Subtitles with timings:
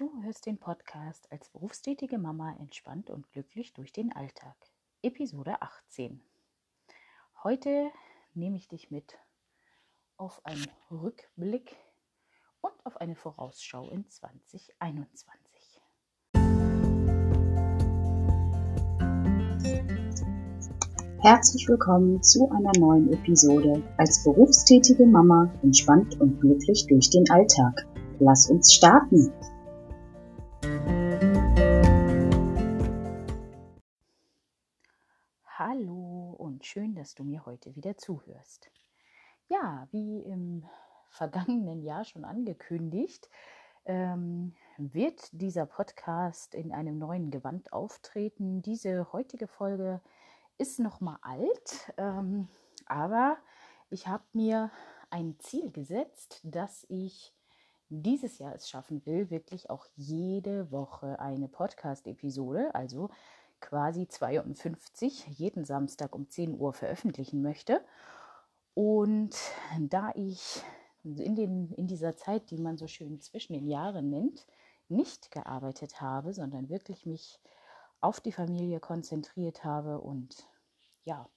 [0.00, 4.56] Du hörst den Podcast als berufstätige Mama entspannt und glücklich durch den Alltag.
[5.02, 6.22] Episode 18.
[7.44, 7.90] Heute
[8.32, 9.18] nehme ich dich mit
[10.16, 11.76] auf einen Rückblick
[12.62, 15.82] und auf eine Vorausschau in 2021.
[21.18, 27.86] Herzlich willkommen zu einer neuen Episode als berufstätige Mama entspannt und glücklich durch den Alltag.
[28.18, 29.30] Lass uns starten!
[36.70, 38.70] Schön, dass du mir heute wieder zuhörst.
[39.48, 40.64] Ja, wie im
[41.10, 43.28] vergangenen Jahr schon angekündigt,
[43.86, 48.62] ähm, wird dieser Podcast in einem neuen Gewand auftreten.
[48.62, 50.00] Diese heutige Folge
[50.58, 52.46] ist noch mal alt, ähm,
[52.86, 53.36] aber
[53.90, 54.70] ich habe mir
[55.10, 57.34] ein Ziel gesetzt, dass ich
[57.88, 63.10] dieses Jahr es schaffen will, wirklich auch jede Woche eine Podcast-Episode, also
[63.60, 67.84] quasi 52, jeden Samstag um 10 Uhr veröffentlichen möchte.
[68.74, 69.36] Und
[69.78, 70.62] da ich
[71.04, 74.46] in, den, in dieser Zeit, die man so schön zwischen den Jahren nennt,
[74.88, 77.40] nicht gearbeitet habe, sondern wirklich mich
[78.00, 80.46] auf die Familie konzentriert habe und
[81.04, 81.28] ja,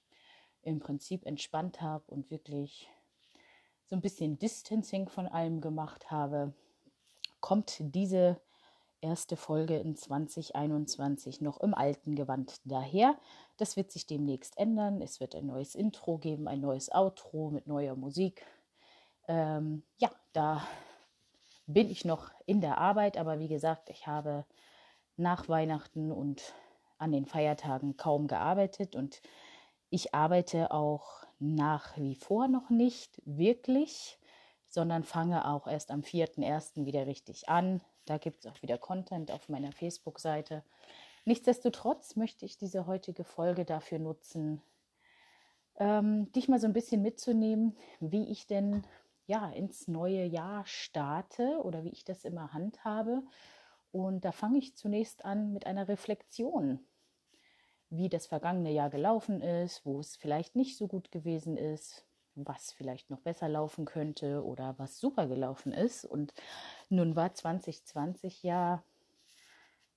[0.62, 2.88] im Prinzip entspannt habe und wirklich
[3.86, 6.54] so ein bisschen Distancing von allem gemacht habe,
[7.40, 8.40] kommt diese
[9.04, 13.16] erste Folge in 2021 noch im alten Gewand daher.
[13.58, 15.02] Das wird sich demnächst ändern.
[15.02, 18.44] Es wird ein neues Intro geben, ein neues Outro mit neuer Musik.
[19.28, 20.66] Ähm, ja, da
[21.66, 24.44] bin ich noch in der Arbeit, aber wie gesagt, ich habe
[25.16, 26.54] nach Weihnachten und
[26.98, 29.20] an den Feiertagen kaum gearbeitet und
[29.90, 34.18] ich arbeite auch nach wie vor noch nicht wirklich,
[34.66, 36.84] sondern fange auch erst am 4.1.
[36.84, 37.80] wieder richtig an.
[38.04, 40.62] Da gibt es auch wieder Content auf meiner Facebook-Seite.
[41.24, 44.62] Nichtsdestotrotz möchte ich diese heutige Folge dafür nutzen,
[45.76, 48.86] ähm, dich mal so ein bisschen mitzunehmen, wie ich denn
[49.26, 53.22] ja ins neue Jahr starte oder wie ich das immer handhabe.
[53.90, 56.86] Und da fange ich zunächst an mit einer Reflexion
[57.96, 62.04] wie das vergangene Jahr gelaufen ist, wo es vielleicht nicht so gut gewesen ist,
[62.36, 66.04] was vielleicht noch besser laufen könnte oder was super gelaufen ist.
[66.04, 66.34] Und
[66.88, 68.82] nun war 2020 ja,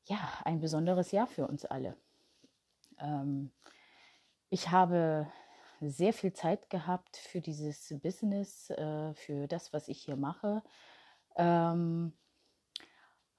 [0.05, 1.95] ja ein besonderes Jahr für uns alle.
[2.99, 3.51] Ähm,
[4.49, 5.27] ich habe
[5.81, 10.63] sehr viel Zeit gehabt für dieses Business, äh, für das, was ich hier mache.
[11.35, 12.13] Ähm,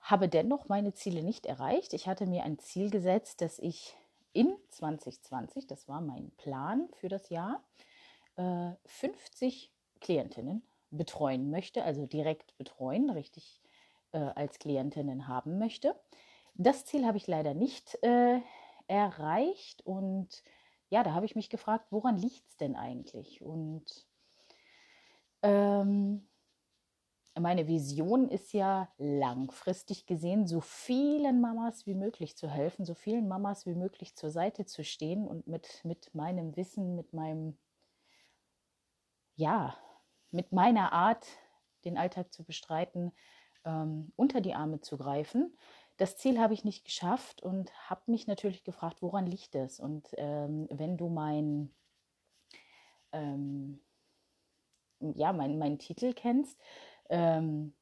[0.00, 1.92] habe dennoch meine Ziele nicht erreicht.
[1.92, 3.96] Ich hatte mir ein Ziel gesetzt, dass ich
[4.32, 7.62] in 2020, das war mein Plan für das Jahr,
[8.86, 13.60] 50 äh, Klientinnen betreuen möchte, also direkt betreuen, richtig
[14.12, 15.94] äh, als Klientinnen haben möchte.
[16.54, 18.40] Das Ziel habe ich leider nicht äh,
[18.86, 20.42] erreicht und
[20.90, 23.42] ja, da habe ich mich gefragt, woran liegt es denn eigentlich?
[23.42, 24.06] Und
[25.42, 26.26] ähm,
[27.38, 33.28] meine Vision ist ja langfristig gesehen, so vielen Mamas wie möglich zu helfen, so vielen
[33.28, 37.56] Mamas wie möglich zur Seite zu stehen und mit, mit meinem Wissen, mit meinem,
[39.38, 39.76] ja,
[40.32, 41.26] mit meiner Art,
[41.84, 43.12] den Alltag zu bestreiten,
[43.64, 45.56] ähm, unter die Arme zu greifen.
[45.96, 49.78] Das Ziel habe ich nicht geschafft und habe mich natürlich gefragt, woran liegt es?
[49.78, 51.72] Und ähm, wenn du mein,
[53.12, 53.80] ähm,
[55.00, 56.60] ja, mein, meinen Titel kennst,
[57.08, 57.74] ähm,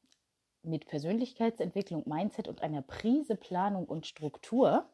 [0.61, 4.87] mit Persönlichkeitsentwicklung, Mindset und einer Prise Planung und Struktur,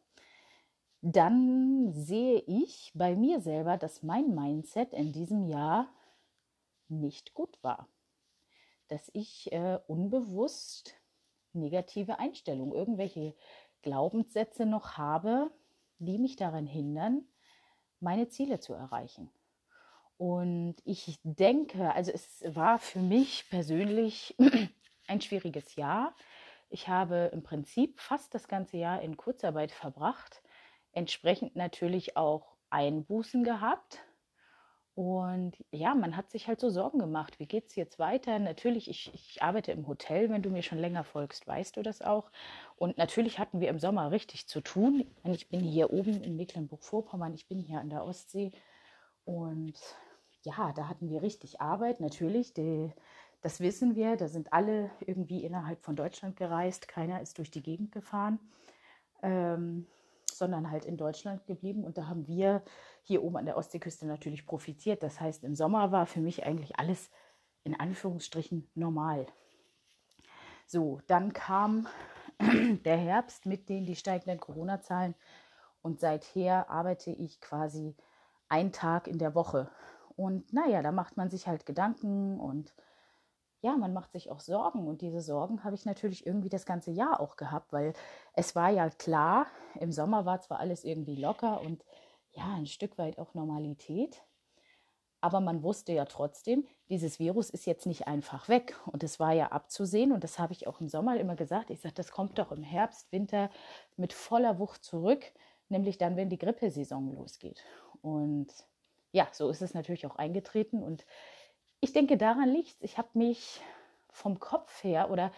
[1.02, 5.88] dann sehe ich bei mir selber, dass mein Mindset in diesem Jahr
[6.88, 7.88] nicht gut war.
[8.88, 10.94] Dass ich äh, unbewusst
[11.52, 13.34] negative Einstellungen, irgendwelche
[13.82, 15.50] Glaubenssätze noch habe,
[15.98, 17.26] die mich daran hindern,
[18.00, 19.30] meine Ziele zu erreichen.
[20.16, 24.36] Und ich denke, also es war für mich persönlich
[25.08, 26.14] ein schwieriges Jahr.
[26.70, 30.42] Ich habe im Prinzip fast das ganze Jahr in Kurzarbeit verbracht,
[30.92, 34.00] entsprechend natürlich auch Einbußen gehabt.
[34.94, 37.40] Und ja, man hat sich halt so Sorgen gemacht.
[37.40, 38.38] Wie geht es jetzt weiter?
[38.38, 40.30] Natürlich, ich, ich arbeite im Hotel.
[40.30, 42.30] Wenn du mir schon länger folgst, weißt du das auch.
[42.76, 45.04] Und natürlich hatten wir im Sommer richtig zu tun.
[45.24, 48.52] Ich bin hier oben in Mecklenburg-Vorpommern, ich bin hier an der Ostsee.
[49.24, 49.74] Und
[50.42, 52.54] ja, da hatten wir richtig Arbeit, natürlich.
[52.54, 52.92] Die,
[53.40, 54.16] das wissen wir.
[54.16, 56.86] Da sind alle irgendwie innerhalb von Deutschland gereist.
[56.86, 58.38] Keiner ist durch die Gegend gefahren,
[59.22, 59.88] ähm,
[60.38, 61.84] sondern halt in Deutschland geblieben.
[61.84, 62.62] Und da haben wir
[63.02, 65.02] hier oben an der Ostseeküste natürlich profitiert.
[65.02, 67.10] Das heißt, im Sommer war für mich eigentlich alles
[67.64, 69.26] in Anführungsstrichen normal.
[70.66, 71.86] So, dann kam
[72.84, 75.14] der Herbst mit den die steigenden Corona-Zahlen
[75.82, 77.94] und seither arbeite ich quasi
[78.48, 79.70] einen Tag in der Woche.
[80.16, 82.74] Und naja, da macht man sich halt Gedanken und
[83.64, 84.86] ja, man macht sich auch Sorgen.
[84.86, 87.94] Und diese Sorgen habe ich natürlich irgendwie das ganze Jahr auch gehabt, weil
[88.34, 89.46] es war ja klar,
[89.80, 91.82] im Sommer war zwar alles irgendwie locker und
[92.32, 94.22] ja, ein Stück weit auch Normalität.
[95.22, 98.78] Aber man wusste ja trotzdem, dieses Virus ist jetzt nicht einfach weg.
[98.84, 100.12] Und es war ja abzusehen.
[100.12, 101.70] Und das habe ich auch im Sommer immer gesagt.
[101.70, 103.48] Ich sage, das kommt doch im Herbst, Winter
[103.96, 105.24] mit voller Wucht zurück.
[105.70, 107.64] Nämlich dann, wenn die Grippesaison losgeht.
[108.02, 108.48] Und
[109.12, 110.82] ja, so ist es natürlich auch eingetreten.
[110.82, 111.06] Und
[111.84, 112.80] ich denke, daran liegt es.
[112.80, 113.60] Ich habe mich
[114.10, 115.30] vom Kopf her oder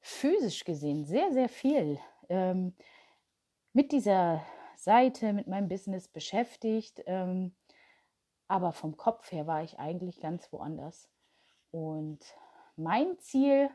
[0.00, 1.98] physisch gesehen sehr, sehr viel
[2.28, 2.74] ähm,
[3.72, 4.44] mit dieser
[4.76, 7.02] Seite, mit meinem Business beschäftigt.
[7.06, 7.54] Ähm,
[8.48, 11.08] aber vom Kopf her war ich eigentlich ganz woanders.
[11.70, 12.20] Und
[12.76, 13.70] mein Ziel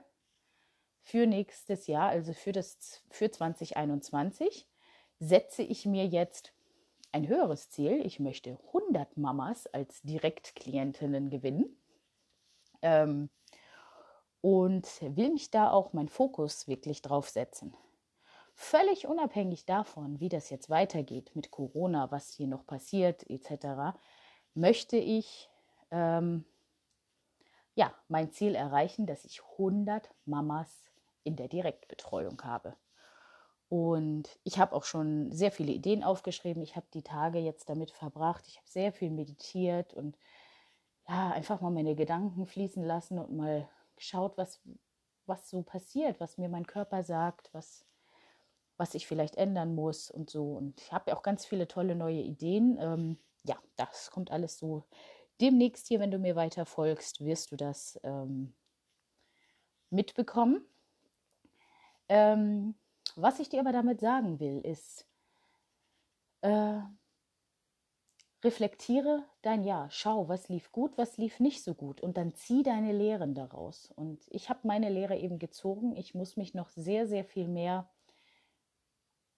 [1.01, 4.67] für nächstes Jahr, also für, das, für 2021,
[5.17, 6.53] setze ich mir jetzt
[7.11, 8.05] ein höheres Ziel.
[8.05, 11.75] Ich möchte 100 Mamas als Direktklientinnen gewinnen
[12.81, 13.29] ähm,
[14.41, 17.75] und will mich da auch meinen Fokus wirklich drauf setzen.
[18.53, 23.97] Völlig unabhängig davon, wie das jetzt weitergeht mit Corona, was hier noch passiert etc.,
[24.53, 25.49] möchte ich
[25.91, 26.45] ähm,
[27.75, 30.83] ja, mein Ziel erreichen, dass ich 100 Mamas
[31.23, 32.75] in der Direktbetreuung habe.
[33.69, 36.61] Und ich habe auch schon sehr viele Ideen aufgeschrieben.
[36.61, 38.45] Ich habe die Tage jetzt damit verbracht.
[38.47, 40.17] Ich habe sehr viel meditiert und
[41.09, 44.61] ja, einfach mal meine Gedanken fließen lassen und mal geschaut, was,
[45.25, 47.83] was so passiert, was mir mein Körper sagt, was,
[48.77, 50.53] was ich vielleicht ändern muss und so.
[50.53, 52.77] Und ich habe ja auch ganz viele tolle neue Ideen.
[52.79, 54.85] Ähm, ja, das kommt alles so
[55.41, 58.53] demnächst hier, wenn du mir weiter folgst, wirst du das ähm,
[59.89, 60.63] mitbekommen.
[62.07, 62.75] Ähm,
[63.15, 65.07] was ich dir aber damit sagen will, ist,
[66.41, 66.81] äh,
[68.43, 72.63] reflektiere dein Jahr, schau, was lief gut, was lief nicht so gut und dann zieh
[72.63, 73.91] deine Lehren daraus.
[73.95, 75.95] Und ich habe meine Lehre eben gezogen.
[75.95, 77.89] Ich muss mich noch sehr, sehr viel mehr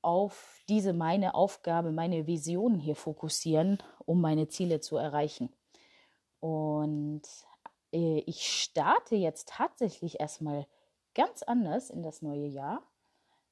[0.03, 5.50] auf diese meine Aufgabe, meine Visionen hier fokussieren, um meine Ziele zu erreichen.
[6.39, 7.24] Und
[7.92, 10.68] äh, ich starte jetzt tatsächlich erstmal
[11.13, 12.83] ganz anders in das neue Jahr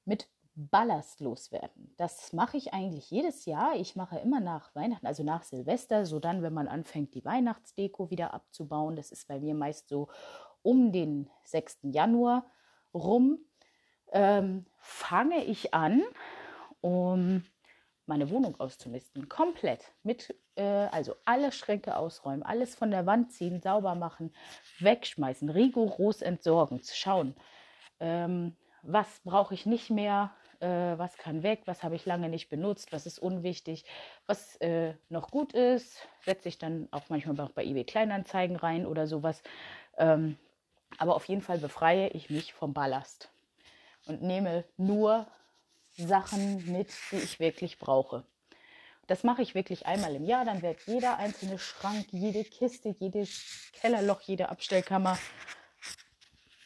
[0.06, 0.28] mit
[0.60, 1.94] Ballast loswerden.
[1.96, 3.76] Das mache ich eigentlich jedes Jahr.
[3.76, 8.10] Ich mache immer nach Weihnachten, also nach Silvester, so dann, wenn man anfängt, die Weihnachtsdeko
[8.10, 8.98] wieder abzubauen.
[8.98, 10.10] Das ist bei mir meist so
[10.62, 11.80] um den 6.
[11.84, 12.46] Januar
[12.94, 13.40] rum.
[14.12, 16.02] Ähm, fange ich an,
[16.82, 17.44] um
[18.06, 19.30] meine Wohnung auszumisten.
[19.30, 19.94] Komplett.
[20.04, 24.34] Mit, äh, also alle Schränke ausräumen, alles von der Wand ziehen, sauber machen,
[24.80, 27.36] wegschmeißen, rigoros entsorgen, schauen.
[28.02, 32.50] Ähm, was brauche ich nicht mehr, äh, was kann weg, was habe ich lange nicht
[32.50, 33.86] benutzt, was ist unwichtig,
[34.26, 38.86] was äh, noch gut ist, setze ich dann auch manchmal auch bei eBay Kleinanzeigen rein
[38.86, 39.42] oder sowas.
[39.98, 40.38] Ähm,
[40.98, 43.32] aber auf jeden Fall befreie ich mich vom Ballast
[44.06, 45.28] und nehme nur
[45.98, 48.26] Sachen mit, die ich wirklich brauche.
[49.08, 50.46] Das mache ich wirklich einmal im Jahr.
[50.46, 55.18] Dann wird jeder einzelne Schrank, jede Kiste, jedes Kellerloch, jede Abstellkammer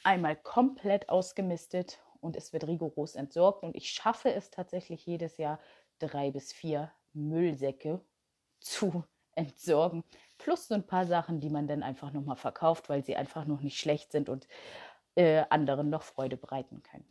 [0.03, 3.63] einmal komplett ausgemistet und es wird rigoros entsorgt.
[3.63, 5.59] Und ich schaffe es tatsächlich jedes Jahr,
[5.99, 8.01] drei bis vier Müllsäcke
[8.59, 9.03] zu
[9.35, 10.03] entsorgen.
[10.37, 13.61] Plus so ein paar Sachen, die man dann einfach nochmal verkauft, weil sie einfach noch
[13.61, 14.47] nicht schlecht sind und
[15.15, 17.05] äh, anderen noch Freude bereiten können.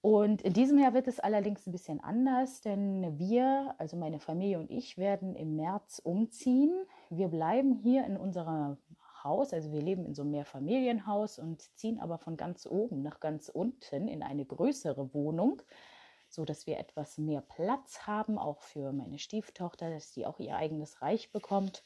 [0.00, 4.60] Und in diesem Jahr wird es allerdings ein bisschen anders, denn wir, also meine Familie
[4.60, 6.72] und ich, werden im März umziehen.
[7.10, 8.78] Wir bleiben hier in unserer
[9.26, 9.52] Haus.
[9.52, 13.48] Also wir leben in so einem Mehrfamilienhaus und ziehen aber von ganz oben nach ganz
[13.48, 15.62] unten in eine größere Wohnung,
[16.28, 20.56] so dass wir etwas mehr Platz haben, auch für meine Stieftochter, dass sie auch ihr
[20.56, 21.82] eigenes Reich bekommt.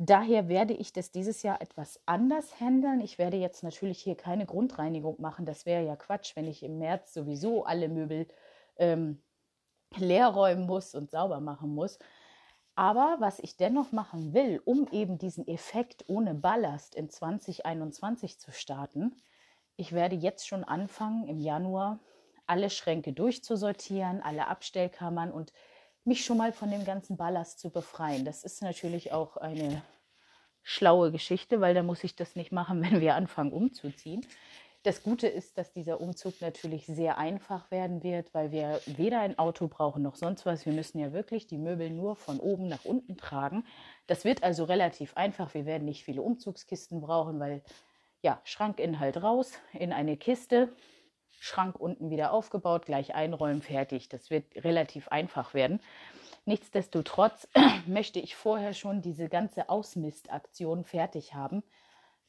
[0.00, 3.00] Daher werde ich das dieses Jahr etwas anders handeln.
[3.00, 5.44] Ich werde jetzt natürlich hier keine Grundreinigung machen.
[5.44, 8.28] Das wäre ja Quatsch, wenn ich im März sowieso alle Möbel
[8.76, 9.20] ähm,
[9.96, 11.98] leer räumen muss und sauber machen muss.
[12.78, 18.52] Aber was ich dennoch machen will, um eben diesen Effekt ohne Ballast in 2021 zu
[18.52, 19.20] starten,
[19.74, 21.98] ich werde jetzt schon anfangen, im Januar
[22.46, 25.52] alle Schränke durchzusortieren, alle Abstellkammern und
[26.04, 28.24] mich schon mal von dem ganzen Ballast zu befreien.
[28.24, 29.82] Das ist natürlich auch eine
[30.62, 34.24] schlaue Geschichte, weil da muss ich das nicht machen, wenn wir anfangen umzuziehen.
[34.88, 39.38] Das Gute ist, dass dieser Umzug natürlich sehr einfach werden wird, weil wir weder ein
[39.38, 40.64] Auto brauchen noch sonst was.
[40.64, 43.66] Wir müssen ja wirklich die Möbel nur von oben nach unten tragen.
[44.06, 45.52] Das wird also relativ einfach.
[45.52, 47.60] Wir werden nicht viele Umzugskisten brauchen, weil
[48.22, 50.70] ja, Schrankinhalt raus in eine Kiste
[51.38, 54.08] Schrank unten wieder aufgebaut, gleich einräumen, fertig.
[54.08, 55.80] Das wird relativ einfach werden.
[56.46, 57.46] Nichtsdestotrotz
[57.86, 61.62] möchte ich vorher schon diese ganze Ausmistaktion fertig haben,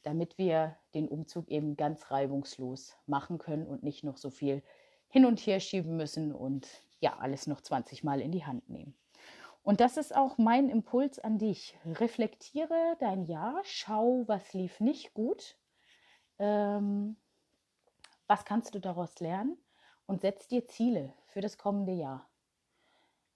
[0.02, 4.62] damit wir den Umzug eben ganz reibungslos machen können und nicht noch so viel
[5.08, 6.68] hin und her schieben müssen und
[7.00, 8.94] ja, alles noch 20 Mal in die Hand nehmen.
[9.62, 11.78] Und das ist auch mein Impuls an dich.
[11.84, 15.56] Reflektiere dein Jahr, schau, was lief nicht gut,
[16.38, 17.16] ähm,
[18.26, 19.58] was kannst du daraus lernen
[20.06, 22.28] und setz dir Ziele für das kommende Jahr.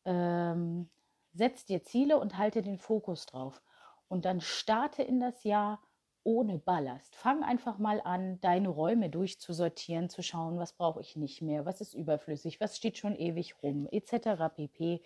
[0.04, 0.88] Ähm,
[1.32, 3.62] setz dir Ziele und halte den Fokus drauf.
[4.08, 5.82] Und dann starte in das Jahr
[6.24, 7.14] ohne Ballast.
[7.14, 11.80] Fang einfach mal an, deine Räume durchzusortieren, zu schauen, was brauche ich nicht mehr, was
[11.80, 14.54] ist überflüssig, was steht schon ewig rum, etc.
[14.56, 15.02] pp.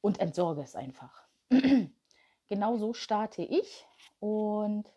[0.00, 1.26] Und entsorge es einfach.
[2.48, 3.86] genau so starte ich.
[4.20, 4.92] Und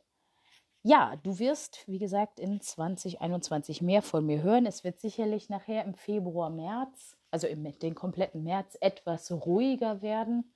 [0.83, 4.65] ja, du wirst, wie gesagt, in 2021 mehr von mir hören.
[4.65, 10.51] Es wird sicherlich nachher im Februar, März, also im den kompletten März, etwas ruhiger werden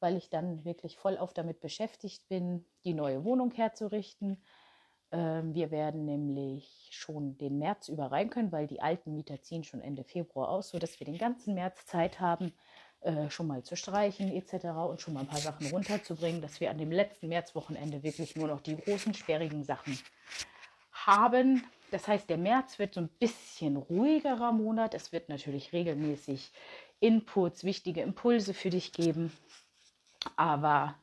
[0.00, 4.42] weil ich dann wirklich voll auf damit beschäftigt bin, die neue Wohnung herzurichten.
[5.10, 9.64] Ähm, wir werden nämlich schon den März über rein können, weil die alten Mieter ziehen
[9.64, 12.52] schon Ende Februar aus, sodass wir den ganzen März Zeit haben,
[13.00, 14.66] äh, schon mal zu streichen etc.
[14.88, 18.48] und schon mal ein paar Sachen runterzubringen, dass wir an dem letzten Märzwochenende wirklich nur
[18.48, 19.98] noch die großen, sperrigen Sachen
[20.92, 21.64] haben.
[21.90, 24.94] Das heißt, der März wird so ein bisschen ruhigerer Monat.
[24.94, 26.50] Es wird natürlich regelmäßig
[27.00, 29.32] Inputs, wichtige Impulse für dich geben.
[30.36, 30.94] Aber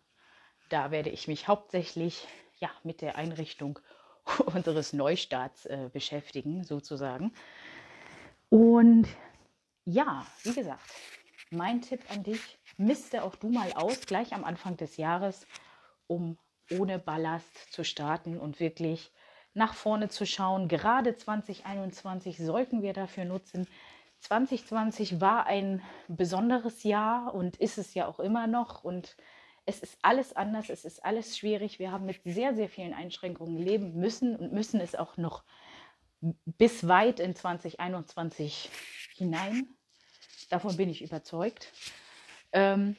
[0.70, 2.27] da werde ich mich hauptsächlich
[2.60, 3.79] ja, mit der Einrichtung
[4.46, 7.34] unseres Neustarts äh, beschäftigen, sozusagen.
[8.50, 9.08] Und
[9.86, 10.89] ja, wie gesagt,
[11.51, 15.46] mein Tipp an dich, miste auch du mal aus, gleich am Anfang des Jahres,
[16.08, 16.38] um
[16.72, 19.12] ohne Ballast zu starten und wirklich
[19.53, 20.67] nach vorne zu schauen.
[20.67, 23.67] Gerade 2021 sollten wir dafür nutzen,
[24.22, 28.84] 2020 war ein besonderes Jahr und ist es ja auch immer noch.
[28.84, 29.17] Und
[29.65, 31.79] es ist alles anders, es ist alles schwierig.
[31.79, 35.43] Wir haben mit sehr, sehr vielen Einschränkungen leben müssen und müssen es auch noch
[36.45, 38.69] bis weit in 2021
[39.15, 39.67] hinein.
[40.50, 41.72] Davon bin ich überzeugt.
[42.51, 42.95] Ähm,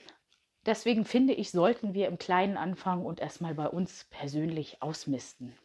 [0.64, 5.56] deswegen finde ich, sollten wir im Kleinen anfangen und erstmal bei uns persönlich ausmisten.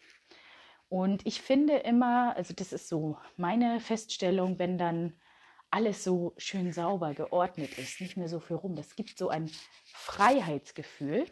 [0.90, 5.14] Und ich finde immer, also das ist so meine Feststellung, wenn dann
[5.72, 8.76] alles so schön sauber geordnet ist, nicht mehr so viel rum.
[8.76, 9.50] Das gibt so ein
[9.86, 11.26] Freiheitsgefühl,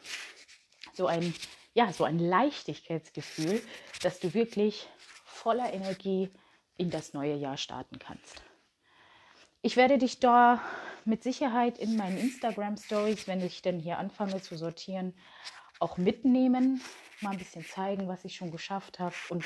[0.93, 1.33] so ein,
[1.73, 3.61] ja, so ein Leichtigkeitsgefühl,
[4.01, 4.87] dass du wirklich
[5.25, 6.29] voller Energie
[6.77, 8.41] in das neue Jahr starten kannst.
[9.61, 10.61] Ich werde dich da
[11.03, 15.13] mit Sicherheit in meinen Instagram Stories, wenn ich denn hier anfange zu sortieren,
[15.79, 16.81] auch mitnehmen,
[17.19, 19.43] mal ein bisschen zeigen, was ich schon geschafft habe und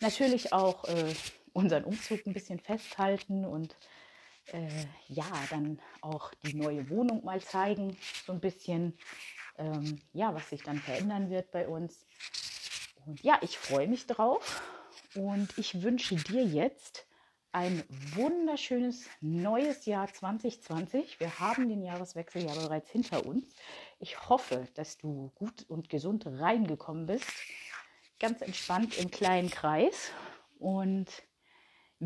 [0.00, 1.14] natürlich auch äh,
[1.52, 3.76] unseren Umzug ein bisschen festhalten und
[4.52, 7.96] äh, ja, dann auch die neue Wohnung mal zeigen,
[8.26, 8.96] so ein bisschen,
[9.58, 12.06] ähm, ja, was sich dann verändern wird bei uns.
[13.06, 14.62] Und ja, ich freue mich drauf
[15.14, 17.06] und ich wünsche dir jetzt
[17.54, 17.84] ein
[18.16, 21.20] wunderschönes neues Jahr 2020.
[21.20, 23.44] Wir haben den Jahreswechsel ja bereits hinter uns.
[24.00, 27.30] Ich hoffe, dass du gut und gesund reingekommen bist.
[28.18, 30.10] Ganz entspannt im kleinen Kreis.
[30.58, 31.06] Und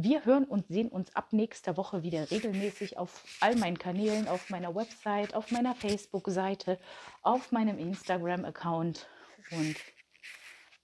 [0.02, 4.48] wir hören und sehen uns ab nächster Woche wieder regelmäßig auf all meinen Kanälen, auf
[4.48, 6.78] meiner Website, auf meiner Facebook-Seite,
[7.22, 9.08] auf meinem Instagram-Account.
[9.50, 9.76] Und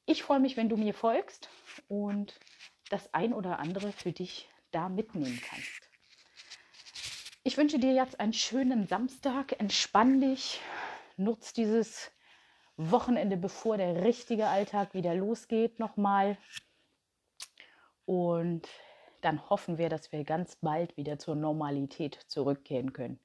[0.07, 1.49] ich freue mich, wenn du mir folgst
[1.87, 2.41] und
[2.91, 5.91] das ein oder andere für dich da mitnehmen kannst.
[7.45, 9.61] Ich wünsche dir jetzt einen schönen Samstag.
[9.61, 10.61] Entspann dich.
[11.17, 12.11] Nutz dieses
[12.77, 16.37] Wochenende, bevor der richtige Alltag wieder losgeht, nochmal.
[18.07, 18.69] Und
[19.25, 23.19] dann hoffen wir, dass wir ganz bald wieder zur Normalität zurückkehren können.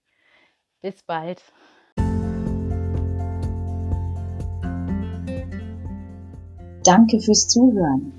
[0.82, 1.44] Bis bald.
[6.84, 8.14] Danke fürs Zuhören.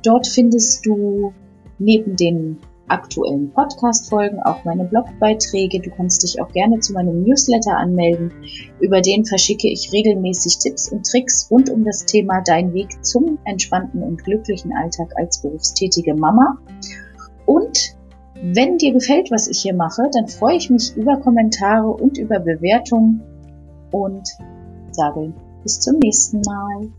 [0.04, 1.34] Dort findest du
[1.80, 5.80] neben den aktuellen Podcast-Folgen, auch meine Blogbeiträge.
[5.80, 8.32] Du kannst dich auch gerne zu meinem Newsletter anmelden.
[8.80, 13.40] Über den verschicke ich regelmäßig Tipps und Tricks rund um das Thema Dein Weg zum
[13.46, 16.58] entspannten und glücklichen Alltag als berufstätige Mama.
[17.46, 17.96] Und
[18.42, 22.40] wenn dir gefällt, was ich hier mache, dann freue ich mich über Kommentare und über
[22.40, 23.22] Bewertungen
[23.92, 24.28] und
[24.92, 26.92] sage bis zum nächsten Mal.